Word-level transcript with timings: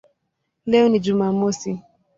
Leo 0.65 0.89
ni 0.89 0.99
Jumamosi". 0.99 1.81